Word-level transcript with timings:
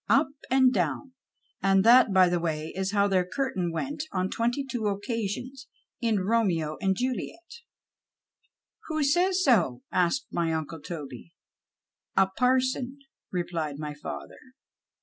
Up 0.09 0.29
and 0.49 0.73
down, 0.73 1.13
and 1.61 1.83
that, 1.83 2.11
by 2.11 2.27
the 2.27 2.39
way, 2.39 2.73
is 2.75 2.91
how 2.91 3.07
their 3.07 3.23
curtain 3.23 3.71
went 3.71 4.01
on 4.11 4.31
twenty 4.31 4.65
two 4.65 4.87
occasions 4.87 5.67
in 5.99 6.21
Romeo 6.21 6.75
and 6.81 6.95
Jidiety" 6.97 7.37
\N'ho 8.89 9.03
says 9.03 9.43
so?" 9.43 9.83
asked 9.91 10.25
my 10.31 10.53
uncle 10.53 10.79
Toby." 10.81 11.35
A 12.17 12.25
parson," 12.25 12.97
replied 13.31 13.77
my 13.77 13.93
father. 13.93 14.39